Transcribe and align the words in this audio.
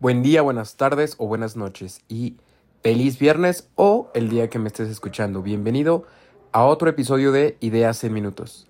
Buen 0.00 0.22
día, 0.22 0.42
buenas 0.42 0.76
tardes 0.76 1.16
o 1.18 1.26
buenas 1.26 1.56
noches 1.56 2.02
y 2.08 2.36
feliz 2.84 3.18
viernes 3.18 3.68
o 3.74 4.12
el 4.14 4.28
día 4.28 4.48
que 4.48 4.60
me 4.60 4.68
estés 4.68 4.88
escuchando. 4.88 5.42
Bienvenido 5.42 6.04
a 6.52 6.62
otro 6.66 6.88
episodio 6.88 7.32
de 7.32 7.56
Ideas 7.58 8.04
en 8.04 8.12
Minutos. 8.12 8.68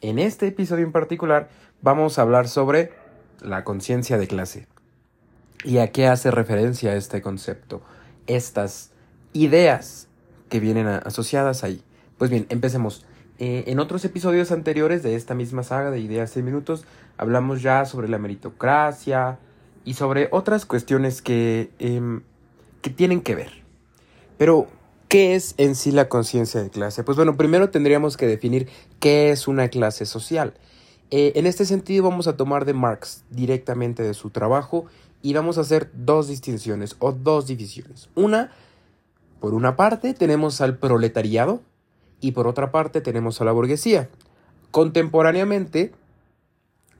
En 0.00 0.18
este 0.18 0.48
episodio 0.48 0.84
en 0.84 0.90
particular 0.90 1.48
vamos 1.80 2.18
a 2.18 2.22
hablar 2.22 2.48
sobre 2.48 2.90
la 3.40 3.62
conciencia 3.62 4.18
de 4.18 4.26
clase. 4.26 4.66
¿Y 5.62 5.78
a 5.78 5.92
qué 5.92 6.08
hace 6.08 6.32
referencia 6.32 6.96
este 6.96 7.22
concepto? 7.22 7.80
Estas 8.26 8.90
ideas 9.32 10.08
que 10.48 10.58
vienen 10.58 10.88
asociadas 10.88 11.62
ahí. 11.62 11.84
Pues 12.18 12.32
bien, 12.32 12.46
empecemos. 12.48 13.06
Eh, 13.38 13.62
en 13.68 13.78
otros 13.78 14.04
episodios 14.04 14.50
anteriores 14.50 15.04
de 15.04 15.14
esta 15.14 15.36
misma 15.36 15.62
saga 15.62 15.92
de 15.92 16.00
Ideas 16.00 16.36
en 16.36 16.46
Minutos 16.46 16.84
hablamos 17.16 17.62
ya 17.62 17.84
sobre 17.84 18.08
la 18.08 18.18
meritocracia, 18.18 19.38
y 19.84 19.94
sobre 19.94 20.28
otras 20.32 20.66
cuestiones 20.66 21.22
que, 21.22 21.70
em, 21.78 22.22
que 22.82 22.90
tienen 22.90 23.20
que 23.20 23.34
ver. 23.34 23.64
Pero, 24.38 24.68
¿qué 25.08 25.34
es 25.34 25.54
en 25.58 25.74
sí 25.74 25.92
la 25.92 26.08
conciencia 26.08 26.62
de 26.62 26.70
clase? 26.70 27.04
Pues 27.04 27.16
bueno, 27.16 27.36
primero 27.36 27.70
tendríamos 27.70 28.16
que 28.16 28.26
definir 28.26 28.68
qué 29.00 29.30
es 29.30 29.46
una 29.46 29.68
clase 29.68 30.06
social. 30.06 30.54
Eh, 31.10 31.32
en 31.36 31.46
este 31.46 31.64
sentido 31.66 32.04
vamos 32.04 32.26
a 32.26 32.36
tomar 32.36 32.64
de 32.64 32.72
Marx 32.72 33.24
directamente 33.30 34.02
de 34.02 34.14
su 34.14 34.30
trabajo 34.30 34.86
y 35.22 35.32
vamos 35.32 35.58
a 35.58 35.60
hacer 35.60 35.90
dos 35.94 36.28
distinciones 36.28 36.96
o 36.98 37.12
dos 37.12 37.46
divisiones. 37.46 38.08
Una, 38.14 38.52
por 39.40 39.54
una 39.54 39.76
parte 39.76 40.14
tenemos 40.14 40.60
al 40.60 40.78
proletariado 40.78 41.62
y 42.20 42.32
por 42.32 42.46
otra 42.46 42.72
parte 42.72 43.00
tenemos 43.00 43.40
a 43.40 43.44
la 43.44 43.52
burguesía. 43.52 44.08
Contemporáneamente, 44.70 45.92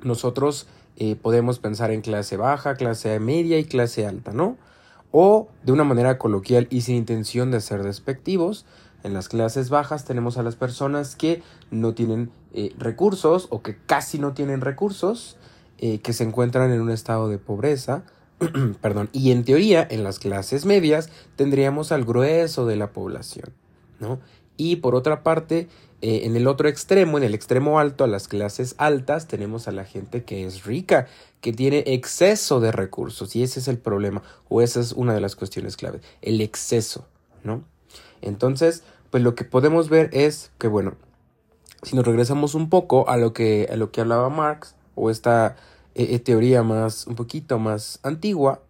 nosotros 0.03 0.69
eh, 0.97 1.17
podemos 1.17 1.59
pensar 1.59 1.91
en 1.91 2.01
clase 2.01 2.37
baja, 2.37 2.77
clase 2.77 3.19
media 3.21 3.59
y 3.59 3.65
clase 3.65 4.07
alta, 4.07 4.33
¿no? 4.33 4.57
O 5.11 5.49
de 5.63 5.73
una 5.73 5.85
manera 5.85 6.19
coloquial 6.19 6.67
y 6.71 6.83
sin 6.83 6.97
intención 6.97 7.51
de 7.51 7.61
ser 7.61 7.83
despectivos, 7.83 8.65
en 9.05 9.13
las 9.13 9.29
clases 9.29 9.69
bajas 9.69 10.05
tenemos 10.05 10.39
a 10.39 10.43
las 10.43 10.57
personas 10.57 11.15
que 11.15 11.43
no 11.71 11.93
tienen 11.95 12.31
eh, 12.55 12.75
recursos 12.79 13.49
o 13.51 13.63
que 13.63 13.77
casi 13.77 14.19
no 14.19 14.33
tienen 14.33 14.63
recursos, 14.63 15.37
eh, 15.79 15.99
que 15.99 16.15
se 16.15 16.25
encuentran 16.25 16.73
en 16.73 16.81
un 16.81 16.91
estado 16.91 17.29
de 17.29 17.39
pobreza, 17.39 18.05
perdón, 18.81 19.11
y 19.13 19.31
en 19.31 19.45
teoría 19.45 19.87
en 19.89 20.05
las 20.05 20.19
clases 20.19 20.65
medias 20.65 21.11
tendríamos 21.37 21.93
al 21.93 22.05
grueso 22.05 22.65
de 22.65 22.77
la 22.77 22.93
población, 22.93 23.53
¿no? 24.01 24.21
Y 24.57 24.77
por 24.77 24.95
otra 24.95 25.23
parte, 25.23 25.69
eh, 26.03 26.23
en 26.25 26.37
el 26.37 26.47
otro 26.47 26.69
extremo, 26.69 27.19
en 27.19 27.25
el 27.25 27.35
extremo 27.35 27.79
alto, 27.79 28.05
a 28.05 28.07
las 28.07 28.29
clases 28.29 28.75
altas, 28.79 29.27
tenemos 29.27 29.69
a 29.69 29.73
la 29.73 29.85
gente 29.85 30.25
que 30.25 30.47
es 30.47 30.65
rica, 30.65 31.07
que 31.41 31.53
tiene 31.53 31.83
exceso 31.87 32.61
de 32.61 32.73
recursos. 32.73 33.35
Y 33.37 33.43
ese 33.43 33.61
es 33.61 33.69
el 33.69 33.79
problema, 33.79 34.23
o 34.49 34.63
esa 34.63 34.81
es 34.81 34.93
una 34.93 35.15
de 35.15 35.21
las 35.21 35.37
cuestiones 35.37 35.77
claves, 35.77 36.03
el 36.23 36.41
exceso, 36.41 37.07
¿no? 37.43 37.65
Entonces, 38.23 38.83
pues 39.11 39.23
lo 39.23 39.35
que 39.35 39.45
podemos 39.45 39.89
ver 39.89 40.11
es 40.13 40.51
que, 40.59 40.69
bueno, 40.69 40.95
si 41.83 41.97
nos 41.97 42.07
regresamos 42.07 42.55
un 42.55 42.71
poco 42.71 43.09
a 43.09 43.17
lo 43.17 43.33
que, 43.33 43.69
a 43.71 43.77
lo 43.77 43.91
que 43.91 44.01
hablaba 44.01 44.29
Marx, 44.31 44.75
o 44.95 45.11
esta 45.11 45.57
eh, 45.95 46.19
teoría 46.19 46.63
más, 46.63 47.07
un 47.07 47.15
poquito 47.15 47.59
más 47.59 47.99
antigua, 48.03 48.63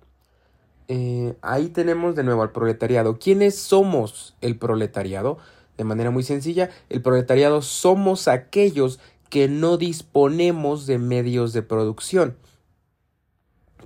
eh, 0.88 1.34
ahí 1.40 1.68
tenemos 1.68 2.14
de 2.14 2.24
nuevo 2.24 2.42
al 2.42 2.52
proletariado. 2.52 3.18
¿Quiénes 3.18 3.56
somos 3.56 4.34
el 4.40 4.58
proletariado? 4.58 5.38
De 5.76 5.84
manera 5.84 6.10
muy 6.10 6.22
sencilla, 6.22 6.70
el 6.88 7.02
proletariado 7.02 7.62
somos 7.62 8.28
aquellos 8.28 9.00
que 9.28 9.48
no 9.48 9.76
disponemos 9.76 10.86
de 10.86 10.98
medios 10.98 11.52
de 11.52 11.62
producción. 11.62 12.36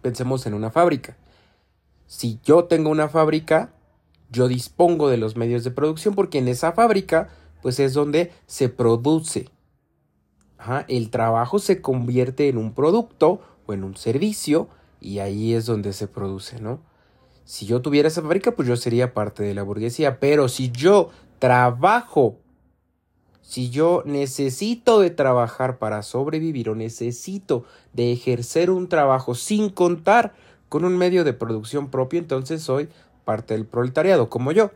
Pensemos 0.02 0.46
en 0.46 0.54
una 0.54 0.70
fábrica. 0.70 1.16
Si 2.06 2.38
yo 2.44 2.64
tengo 2.64 2.90
una 2.90 3.08
fábrica, 3.08 3.72
yo 4.30 4.48
dispongo 4.48 5.08
de 5.08 5.16
los 5.16 5.36
medios 5.36 5.64
de 5.64 5.70
producción 5.70 6.14
porque 6.14 6.38
en 6.38 6.48
esa 6.48 6.72
fábrica 6.72 7.28
pues 7.62 7.80
es 7.80 7.94
donde 7.94 8.32
se 8.46 8.68
produce. 8.68 9.50
el 10.88 11.10
trabajo 11.10 11.58
se 11.58 11.80
convierte 11.80 12.48
en 12.48 12.58
un 12.58 12.74
producto 12.74 13.40
o 13.66 13.72
en 13.72 13.84
un 13.84 13.96
servicio 13.96 14.68
y 15.00 15.20
ahí 15.20 15.54
es 15.54 15.66
donde 15.66 15.92
se 15.92 16.08
produce, 16.08 16.60
¿no? 16.60 16.80
Si 17.44 17.64
yo 17.64 17.80
tuviera 17.80 18.08
esa 18.08 18.20
fábrica, 18.20 18.52
pues 18.52 18.68
yo 18.68 18.76
sería 18.76 19.14
parte 19.14 19.42
de 19.42 19.54
la 19.54 19.62
burguesía, 19.62 20.20
pero 20.20 20.48
si 20.48 20.70
yo 20.70 21.10
trabajo. 21.38 22.36
Si 23.42 23.70
yo 23.70 24.02
necesito 24.04 25.00
de 25.00 25.10
trabajar 25.10 25.78
para 25.78 26.02
sobrevivir 26.02 26.68
o 26.68 26.74
necesito 26.74 27.64
de 27.94 28.12
ejercer 28.12 28.70
un 28.70 28.88
trabajo 28.88 29.34
sin 29.34 29.70
contar 29.70 30.34
con 30.68 30.84
un 30.84 30.98
medio 30.98 31.24
de 31.24 31.32
producción 31.32 31.88
propio, 31.88 32.18
entonces 32.18 32.62
soy 32.62 32.88
parte 33.24 33.54
del 33.54 33.64
proletariado, 33.64 34.28
como 34.28 34.52
yo. 34.52 34.70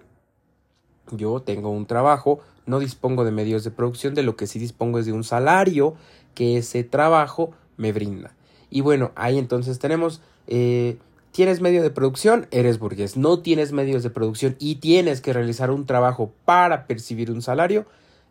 Yo 1.11 1.41
tengo 1.43 1.71
un 1.71 1.87
trabajo, 1.87 2.41
no 2.65 2.79
dispongo 2.79 3.25
de 3.25 3.33
medios 3.33 3.65
de 3.65 3.71
producción, 3.71 4.15
de 4.15 4.23
lo 4.23 4.37
que 4.37 4.47
sí 4.47 4.59
dispongo 4.59 4.99
es 4.99 5.07
de 5.07 5.13
un 5.13 5.25
salario 5.25 5.95
que 6.35 6.57
ese 6.57 6.85
trabajo 6.85 7.53
me 7.77 7.93
brinda. 7.93 8.35
Y 8.71 8.81
bueno, 8.81 9.13
ahí 9.17 9.39
entonces 9.39 9.79
tenemos 9.79 10.23
eh, 10.47 10.97
tienes 11.33 11.61
medio 11.61 11.83
de 11.83 11.91
producción, 11.91 12.47
eres 12.51 12.79
burgués. 12.79 13.17
No 13.17 13.41
tienes 13.41 13.73
medios 13.73 14.03
de 14.03 14.11
producción 14.11 14.57
y 14.59 14.77
tienes 14.77 15.21
que 15.21 15.33
realizar 15.33 15.71
un 15.71 15.87
trabajo 15.87 16.33
para 16.45 16.87
percibir 16.87 17.31
un 17.31 17.43
salario, 17.43 17.87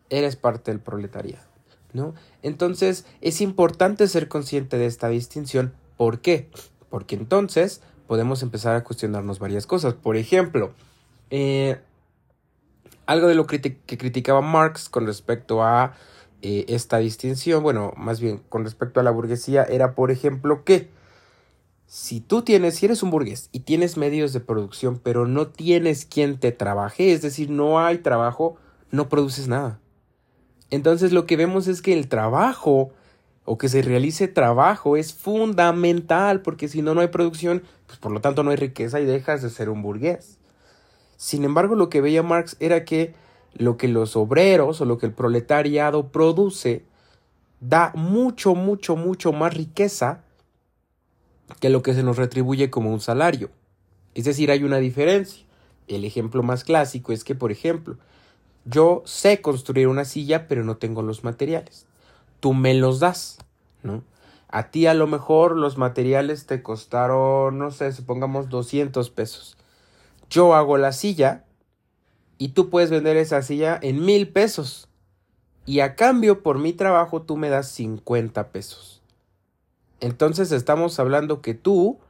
eres 0.08 0.36
parte 0.36 0.70
del 0.70 0.80
proletariado. 0.80 1.44
¿no? 1.92 2.14
Entonces 2.42 3.04
es 3.20 3.40
importante 3.40 4.08
ser 4.08 4.28
consciente 4.28 4.78
de 4.78 4.86
esta 4.86 5.08
distinción. 5.08 5.74
¿Por 5.96 6.20
qué? 6.20 6.48
Porque 6.88 7.14
entonces 7.14 7.82
podemos 8.06 8.42
empezar 8.42 8.74
a 8.74 8.84
cuestionarnos 8.84 9.38
varias 9.38 9.66
cosas. 9.66 9.94
Por 9.94 10.16
ejemplo, 10.16 10.72
eh, 11.30 11.80
algo 13.06 13.28
de 13.28 13.34
lo 13.34 13.46
que 13.46 13.60
criticaba 13.60 14.40
Marx 14.40 14.88
con 14.88 15.06
respecto 15.06 15.62
a 15.62 15.94
eh, 16.40 16.64
esta 16.68 16.98
distinción, 16.98 17.62
bueno, 17.62 17.92
más 17.96 18.20
bien 18.20 18.42
con 18.48 18.64
respecto 18.64 19.00
a 19.00 19.02
la 19.02 19.10
burguesía, 19.10 19.64
era, 19.64 19.94
por 19.94 20.10
ejemplo, 20.10 20.64
que 20.64 20.88
si 21.94 22.22
tú 22.22 22.40
tienes, 22.40 22.76
si 22.76 22.86
eres 22.86 23.02
un 23.02 23.10
burgués 23.10 23.50
y 23.52 23.60
tienes 23.60 23.98
medios 23.98 24.32
de 24.32 24.40
producción, 24.40 24.98
pero 24.98 25.26
no 25.26 25.48
tienes 25.48 26.06
quien 26.06 26.38
te 26.38 26.50
trabaje, 26.50 27.12
es 27.12 27.20
decir, 27.20 27.50
no 27.50 27.84
hay 27.84 27.98
trabajo, 27.98 28.56
no 28.90 29.10
produces 29.10 29.46
nada. 29.46 29.78
Entonces 30.70 31.12
lo 31.12 31.26
que 31.26 31.36
vemos 31.36 31.68
es 31.68 31.82
que 31.82 31.92
el 31.92 32.08
trabajo 32.08 32.92
o 33.44 33.58
que 33.58 33.68
se 33.68 33.82
realice 33.82 34.26
trabajo 34.26 34.96
es 34.96 35.12
fundamental 35.12 36.40
porque 36.40 36.66
si 36.66 36.80
no, 36.80 36.94
no 36.94 37.02
hay 37.02 37.08
producción, 37.08 37.62
pues 37.86 37.98
por 37.98 38.10
lo 38.10 38.22
tanto 38.22 38.42
no 38.42 38.52
hay 38.52 38.56
riqueza 38.56 38.98
y 38.98 39.04
dejas 39.04 39.42
de 39.42 39.50
ser 39.50 39.68
un 39.68 39.82
burgués. 39.82 40.38
Sin 41.18 41.44
embargo, 41.44 41.74
lo 41.74 41.90
que 41.90 42.00
veía 42.00 42.22
Marx 42.22 42.56
era 42.58 42.86
que 42.86 43.14
lo 43.52 43.76
que 43.76 43.88
los 43.88 44.16
obreros 44.16 44.80
o 44.80 44.86
lo 44.86 44.96
que 44.96 45.04
el 45.04 45.12
proletariado 45.12 46.08
produce 46.08 46.86
da 47.60 47.92
mucho, 47.94 48.54
mucho, 48.54 48.96
mucho 48.96 49.34
más 49.34 49.52
riqueza 49.52 50.24
que 51.60 51.70
lo 51.70 51.82
que 51.82 51.94
se 51.94 52.02
nos 52.02 52.16
retribuye 52.16 52.70
como 52.70 52.92
un 52.92 53.00
salario. 53.00 53.50
Es 54.14 54.24
decir, 54.24 54.50
hay 54.50 54.64
una 54.64 54.78
diferencia. 54.78 55.44
El 55.88 56.04
ejemplo 56.04 56.42
más 56.42 56.64
clásico 56.64 57.12
es 57.12 57.24
que, 57.24 57.34
por 57.34 57.52
ejemplo, 57.52 57.96
yo 58.64 59.02
sé 59.04 59.40
construir 59.40 59.88
una 59.88 60.04
silla, 60.04 60.48
pero 60.48 60.64
no 60.64 60.76
tengo 60.76 61.02
los 61.02 61.24
materiales. 61.24 61.86
Tú 62.40 62.54
me 62.54 62.74
los 62.74 63.00
das, 63.00 63.38
¿no? 63.82 64.04
A 64.48 64.70
ti 64.70 64.86
a 64.86 64.94
lo 64.94 65.06
mejor 65.06 65.56
los 65.56 65.78
materiales 65.78 66.46
te 66.46 66.62
costaron, 66.62 67.58
no 67.58 67.70
sé, 67.70 67.90
supongamos 67.92 68.50
200 68.50 69.10
pesos. 69.10 69.56
Yo 70.28 70.54
hago 70.54 70.76
la 70.76 70.92
silla 70.92 71.44
y 72.38 72.48
tú 72.48 72.68
puedes 72.70 72.90
vender 72.90 73.16
esa 73.16 73.42
silla 73.42 73.78
en 73.82 74.04
mil 74.04 74.28
pesos. 74.28 74.88
Y 75.64 75.80
a 75.80 75.94
cambio, 75.94 76.42
por 76.42 76.58
mi 76.58 76.72
trabajo, 76.72 77.22
tú 77.22 77.36
me 77.36 77.48
das 77.48 77.68
50 77.68 78.48
pesos. 78.48 79.01
Entonces 80.02 80.50
estamos 80.50 80.98
hablando 80.98 81.40
que 81.42 81.54
tú 81.54 82.00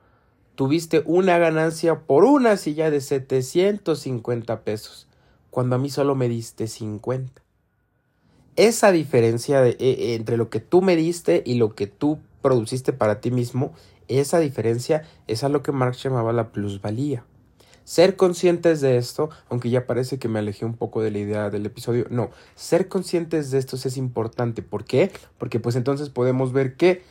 tuviste 0.54 1.02
una 1.04 1.36
ganancia 1.36 2.00
por 2.00 2.24
una 2.24 2.56
silla 2.56 2.90
de 2.90 3.02
750 3.02 4.60
pesos, 4.62 5.08
cuando 5.50 5.76
a 5.76 5.78
mí 5.78 5.90
solo 5.90 6.14
me 6.14 6.26
diste 6.26 6.68
50. 6.68 7.42
Esa 8.56 8.92
diferencia 8.92 9.60
de, 9.60 9.76
e, 9.78 10.14
entre 10.14 10.38
lo 10.38 10.48
que 10.48 10.60
tú 10.60 10.80
me 10.80 10.96
diste 10.96 11.42
y 11.44 11.56
lo 11.56 11.74
que 11.74 11.86
tú 11.86 12.18
produciste 12.40 12.94
para 12.94 13.20
ti 13.20 13.30
mismo, 13.30 13.74
esa 14.08 14.38
diferencia 14.38 15.02
es 15.26 15.44
a 15.44 15.50
lo 15.50 15.62
que 15.62 15.72
Marx 15.72 16.02
llamaba 16.02 16.32
la 16.32 16.50
plusvalía. 16.50 17.26
Ser 17.84 18.16
conscientes 18.16 18.80
de 18.80 18.96
esto, 18.96 19.28
aunque 19.50 19.68
ya 19.68 19.86
parece 19.86 20.18
que 20.18 20.28
me 20.28 20.38
alejé 20.38 20.64
un 20.64 20.78
poco 20.78 21.02
de 21.02 21.10
la 21.10 21.18
idea 21.18 21.50
del 21.50 21.66
episodio, 21.66 22.06
no, 22.08 22.30
ser 22.54 22.88
conscientes 22.88 23.50
de 23.50 23.58
esto 23.58 23.76
es 23.76 23.98
importante. 23.98 24.62
¿Por 24.62 24.86
qué? 24.86 25.12
Porque 25.36 25.60
pues 25.60 25.76
entonces 25.76 26.08
podemos 26.08 26.54
ver 26.54 26.76
que 26.78 27.02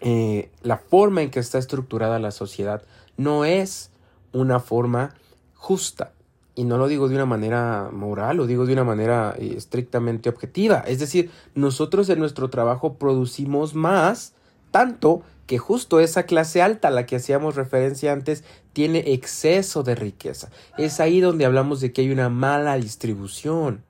eh, 0.00 0.50
la 0.62 0.78
forma 0.78 1.22
en 1.22 1.30
que 1.30 1.40
está 1.40 1.58
estructurada 1.58 2.18
la 2.18 2.30
sociedad 2.30 2.82
no 3.16 3.44
es 3.44 3.90
una 4.32 4.60
forma 4.60 5.14
justa. 5.54 6.12
Y 6.54 6.64
no 6.64 6.78
lo 6.78 6.88
digo 6.88 7.08
de 7.08 7.14
una 7.14 7.26
manera 7.26 7.90
moral, 7.92 8.38
lo 8.38 8.46
digo 8.46 8.64
de 8.64 8.72
una 8.72 8.84
manera 8.84 9.34
eh, 9.38 9.54
estrictamente 9.56 10.28
objetiva. 10.28 10.82
Es 10.86 10.98
decir, 10.98 11.30
nosotros 11.54 12.08
en 12.08 12.18
nuestro 12.18 12.48
trabajo 12.48 12.94
producimos 12.94 13.74
más, 13.74 14.32
tanto 14.70 15.22
que 15.46 15.58
justo 15.58 16.00
esa 16.00 16.24
clase 16.24 16.62
alta 16.62 16.88
a 16.88 16.90
la 16.90 17.06
que 17.06 17.16
hacíamos 17.16 17.56
referencia 17.56 18.12
antes 18.12 18.42
tiene 18.72 19.12
exceso 19.12 19.82
de 19.82 19.94
riqueza. 19.94 20.50
Es 20.76 20.98
ahí 20.98 21.20
donde 21.20 21.44
hablamos 21.44 21.80
de 21.80 21.92
que 21.92 22.02
hay 22.02 22.10
una 22.10 22.28
mala 22.30 22.76
distribución. 22.76 23.84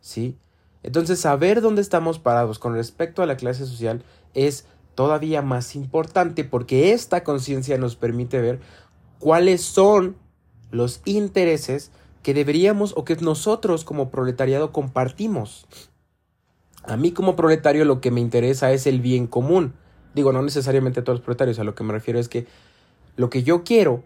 ¿Sí? 0.00 0.36
Entonces, 0.82 1.20
saber 1.20 1.60
dónde 1.60 1.82
estamos 1.82 2.18
parados 2.18 2.58
con 2.58 2.74
respecto 2.74 3.22
a 3.22 3.26
la 3.26 3.36
clase 3.36 3.66
social 3.66 4.02
es 4.34 4.64
todavía 4.98 5.42
más 5.42 5.76
importante 5.76 6.42
porque 6.42 6.90
esta 6.90 7.22
conciencia 7.22 7.78
nos 7.78 7.94
permite 7.94 8.40
ver 8.40 8.58
cuáles 9.20 9.62
son 9.62 10.16
los 10.72 11.02
intereses 11.04 11.92
que 12.24 12.34
deberíamos 12.34 12.94
o 12.96 13.04
que 13.04 13.14
nosotros 13.14 13.84
como 13.84 14.10
proletariado 14.10 14.72
compartimos. 14.72 15.68
A 16.82 16.96
mí 16.96 17.12
como 17.12 17.36
proletario 17.36 17.84
lo 17.84 18.00
que 18.00 18.10
me 18.10 18.20
interesa 18.20 18.72
es 18.72 18.88
el 18.88 19.00
bien 19.00 19.28
común. 19.28 19.74
Digo, 20.16 20.32
no 20.32 20.42
necesariamente 20.42 20.98
a 20.98 21.04
todos 21.04 21.20
los 21.20 21.24
proletarios, 21.24 21.60
a 21.60 21.64
lo 21.64 21.76
que 21.76 21.84
me 21.84 21.92
refiero 21.92 22.18
es 22.18 22.28
que 22.28 22.48
lo 23.14 23.30
que 23.30 23.44
yo 23.44 23.62
quiero 23.62 24.02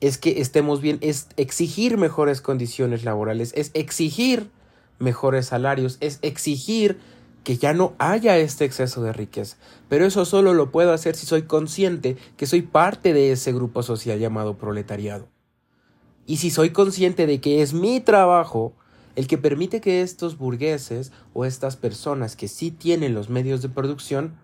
es 0.00 0.18
que 0.18 0.40
estemos 0.40 0.80
bien, 0.80 0.98
es 1.02 1.28
exigir 1.36 1.98
mejores 1.98 2.40
condiciones 2.40 3.04
laborales, 3.04 3.52
es 3.54 3.70
exigir 3.74 4.50
mejores 4.98 5.46
salarios, 5.46 5.98
es 6.00 6.18
exigir 6.22 6.98
que 7.44 7.56
ya 7.56 7.72
no 7.72 7.94
haya 7.98 8.38
este 8.38 8.64
exceso 8.64 9.02
de 9.02 9.12
riqueza. 9.12 9.56
Pero 9.88 10.06
eso 10.06 10.24
solo 10.24 10.54
lo 10.54 10.70
puedo 10.70 10.92
hacer 10.92 11.16
si 11.16 11.26
soy 11.26 11.42
consciente 11.42 12.16
que 12.36 12.46
soy 12.46 12.62
parte 12.62 13.12
de 13.12 13.32
ese 13.32 13.52
grupo 13.52 13.82
social 13.82 14.18
llamado 14.18 14.56
proletariado. 14.56 15.28
Y 16.26 16.36
si 16.36 16.50
soy 16.50 16.70
consciente 16.70 17.26
de 17.26 17.40
que 17.40 17.62
es 17.62 17.72
mi 17.72 18.00
trabajo 18.00 18.74
el 19.16 19.26
que 19.26 19.38
permite 19.38 19.80
que 19.80 20.02
estos 20.02 20.38
burgueses 20.38 21.12
o 21.34 21.44
estas 21.44 21.76
personas 21.76 22.36
que 22.36 22.48
sí 22.48 22.70
tienen 22.70 23.14
los 23.14 23.28
medios 23.28 23.60
de 23.60 23.68
producción 23.68 24.34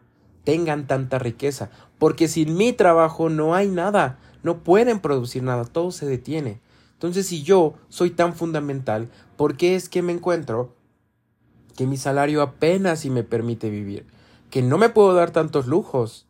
tengan 0.44 0.86
tanta 0.86 1.18
riqueza. 1.18 1.70
Porque 1.98 2.28
sin 2.28 2.56
mi 2.56 2.72
trabajo 2.72 3.28
no 3.28 3.54
hay 3.54 3.68
nada, 3.68 4.18
no 4.42 4.62
pueden 4.62 5.00
producir 5.00 5.42
nada, 5.42 5.64
todo 5.64 5.90
se 5.90 6.06
detiene. 6.06 6.60
Entonces 6.94 7.26
si 7.26 7.42
yo 7.42 7.74
soy 7.88 8.10
tan 8.10 8.34
fundamental, 8.34 9.08
¿por 9.36 9.56
qué 9.56 9.76
es 9.76 9.88
que 9.88 10.02
me 10.02 10.12
encuentro 10.12 10.74
que 11.78 11.86
mi 11.86 11.96
salario 11.96 12.42
apenas 12.42 12.98
si 12.98 13.08
me 13.08 13.22
permite 13.22 13.70
vivir? 13.70 14.04
Que 14.50 14.62
no 14.62 14.78
me 14.78 14.88
puedo 14.88 15.14
dar 15.14 15.30
tantos 15.30 15.68
lujos, 15.68 16.26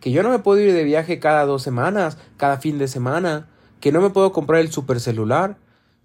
que 0.00 0.10
yo 0.10 0.24
no 0.24 0.28
me 0.28 0.40
puedo 0.40 0.60
ir 0.60 0.72
de 0.72 0.82
viaje 0.82 1.20
cada 1.20 1.46
dos 1.46 1.62
semanas, 1.62 2.18
cada 2.36 2.56
fin 2.56 2.78
de 2.78 2.88
semana, 2.88 3.46
que 3.78 3.92
no 3.92 4.00
me 4.00 4.10
puedo 4.10 4.32
comprar 4.32 4.60
el 4.60 4.72
supercelular, 4.72 5.56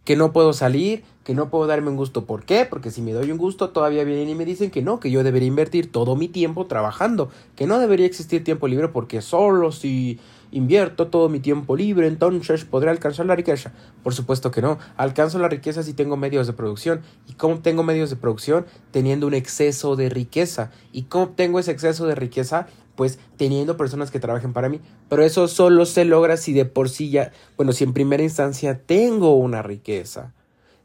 que 0.06 0.16
no 0.16 0.32
puedo 0.32 0.54
salir, 0.54 1.04
que 1.24 1.34
no 1.34 1.50
puedo 1.50 1.66
darme 1.66 1.90
un 1.90 1.96
gusto. 1.96 2.26
¿Por 2.28 2.46
qué? 2.46 2.68
Porque 2.70 2.92
si 2.92 3.02
me 3.02 3.14
doy 3.14 3.32
un 3.32 3.40
gusto 3.40 3.72
todavía 3.72 4.04
vienen 4.04 4.30
y 4.30 4.36
me 4.36 4.46
dicen 4.46 4.70
que 4.70 4.84
no, 4.84 5.00
que 5.00 5.10
yo 5.10 5.24
debería 5.24 5.48
invertir 5.48 5.92
todo 5.92 6.16
mi 6.16 6.28
tiempo 6.28 6.68
trabajando, 6.68 7.32
que 7.56 7.66
no 7.66 7.80
debería 7.80 8.06
existir 8.06 8.44
tiempo 8.44 8.68
libre 8.68 8.90
porque 8.90 9.24
solo 9.24 9.72
si 9.72 10.20
invierto 10.54 11.08
todo 11.08 11.28
mi 11.30 11.40
tiempo 11.40 11.76
libre, 11.76 12.08
entonces 12.08 12.64
podré 12.64 12.90
alcanzar 12.90 13.26
la 13.26 13.36
riqueza. 13.36 13.74
Por 14.04 14.14
supuesto 14.14 14.52
que 14.52 14.62
no, 14.62 14.78
alcanzo 14.96 15.40
la 15.40 15.50
riqueza 15.50 15.84
si 15.84 15.94
tengo 15.94 16.16
medios 16.16 16.48
de 16.48 16.54
producción. 16.54 17.02
¿Y 17.28 17.34
cómo 17.34 17.60
tengo 17.60 17.84
medios 17.84 18.10
de 18.12 18.16
producción? 18.16 18.66
Teniendo 18.92 19.28
un 19.28 19.34
exceso 19.34 19.96
de 19.96 20.10
riqueza. 20.10 20.72
¿Y 20.92 21.04
cómo 21.04 21.30
tengo 21.30 21.60
ese 21.60 21.72
exceso 21.72 22.08
de 22.08 22.16
riqueza? 22.16 22.68
pues 22.96 23.18
teniendo 23.38 23.76
personas 23.76 24.12
que 24.12 24.20
trabajen 24.20 24.54
para 24.54 24.70
mí. 24.70 24.80
Pero 25.10 25.24
eso 25.24 25.48
solo 25.48 25.88
se 25.88 26.06
logra 26.06 26.38
si 26.38 26.54
de 26.54 26.66
por 26.66 26.92
sí 26.92 27.10
ya, 27.10 27.32
bueno, 27.58 27.72
si 27.72 27.84
en 27.84 27.92
primera 27.92 28.22
instancia 28.22 28.80
tengo 28.86 29.36
una 29.36 29.64
riqueza. 29.64 30.36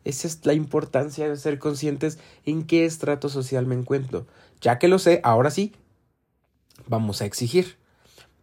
Esa 0.05 0.26
es 0.26 0.47
la 0.47 0.55
importancia 0.55 1.29
de 1.29 1.37
ser 1.37 1.59
conscientes 1.59 2.19
en 2.47 2.62
qué 2.65 2.87
estrato 2.87 3.29
social 3.29 3.67
me 3.67 3.75
encuentro. 3.75 4.26
Ya 4.62 4.79
que 4.79 4.88
lo 4.88 4.99
sé, 4.99 5.20
ahora 5.23 5.50
sí, 5.50 5.75
vamos 6.87 7.20
a 7.20 7.26
exigir. 7.26 7.76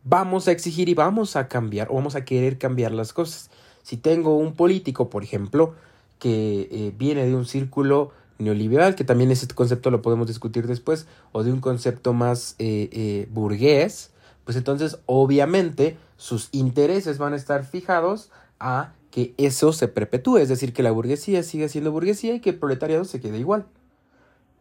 Vamos 0.08 0.48
a 0.48 0.52
exigir 0.52 0.88
y 0.88 0.94
vamos 0.94 1.36
a 1.36 1.48
cambiar 1.48 1.88
o 1.90 1.96
vamos 1.96 2.16
a 2.16 2.24
querer 2.24 2.60
cambiar 2.60 2.92
las 2.92 3.12
cosas. 3.12 3.50
Si 3.82 3.98
tengo 3.98 4.38
un 4.38 4.54
político, 4.54 5.10
por 5.10 5.24
ejemplo, 5.24 5.74
que 6.20 6.70
eh, 6.72 6.94
viene 6.96 7.26
de 7.26 7.36
un 7.36 7.46
círculo 7.46 8.12
neoliberal, 8.38 8.94
que 8.94 9.04
también 9.04 9.32
ese 9.32 9.48
concepto 9.48 9.90
lo 9.90 10.04
podemos 10.04 10.28
discutir 10.28 10.68
después, 10.68 11.08
o 11.32 11.44
de 11.44 11.52
un 11.52 11.60
concepto 11.60 12.14
más 12.14 12.54
eh, 12.60 12.88
eh, 12.92 13.28
burgués, 13.32 14.12
pues 14.44 14.56
entonces 14.56 15.00
obviamente 15.08 15.98
sus 16.18 16.50
intereses 16.52 17.18
van 17.18 17.34
a 17.34 17.38
estar 17.38 17.66
fijados 17.66 18.30
a 18.60 18.94
que 19.10 19.34
eso 19.38 19.74
se 19.74 19.88
perpetúe, 19.88 20.38
es 20.38 20.50
decir, 20.50 20.72
que 20.72 20.84
la 20.84 20.92
burguesía 20.92 21.42
siga 21.42 21.68
siendo 21.68 21.92
burguesía 21.92 22.36
y 22.36 22.42
que 22.42 22.52
el 22.52 22.60
proletariado 22.60 23.06
se 23.06 23.20
quede 23.20 23.40
igual. 23.40 23.66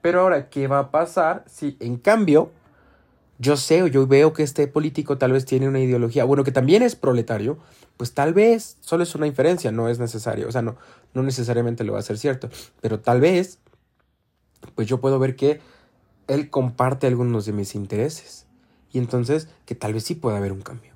Pero 0.00 0.20
ahora, 0.20 0.48
¿qué 0.48 0.68
va 0.68 0.78
a 0.78 0.90
pasar 0.90 1.44
si 1.46 1.76
en 1.80 1.96
cambio 1.96 2.50
yo 3.38 3.56
sé 3.56 3.82
o 3.82 3.86
yo 3.86 4.06
veo 4.06 4.32
que 4.32 4.42
este 4.42 4.66
político 4.66 5.18
tal 5.18 5.32
vez 5.32 5.44
tiene 5.44 5.68
una 5.68 5.80
ideología, 5.80 6.24
bueno, 6.24 6.44
que 6.44 6.52
también 6.52 6.82
es 6.82 6.96
proletario, 6.96 7.58
pues 7.96 8.12
tal 8.12 8.34
vez, 8.34 8.76
solo 8.80 9.02
es 9.02 9.14
una 9.14 9.26
inferencia, 9.26 9.72
no 9.72 9.88
es 9.88 9.98
necesario, 9.98 10.48
o 10.48 10.52
sea, 10.52 10.62
no, 10.62 10.76
no 11.14 11.22
necesariamente 11.22 11.84
lo 11.84 11.94
va 11.94 11.98
a 11.98 12.02
ser 12.02 12.18
cierto, 12.18 12.48
pero 12.80 13.00
tal 13.00 13.20
vez 13.20 13.58
pues 14.74 14.88
yo 14.88 15.00
puedo 15.00 15.18
ver 15.18 15.36
que 15.36 15.60
él 16.26 16.50
comparte 16.50 17.06
algunos 17.06 17.46
de 17.46 17.52
mis 17.52 17.74
intereses. 17.74 18.46
Y 18.92 18.98
entonces 18.98 19.48
que 19.66 19.74
tal 19.74 19.92
vez 19.92 20.04
sí 20.04 20.14
pueda 20.14 20.38
haber 20.38 20.52
un 20.52 20.62
cambio. 20.62 20.93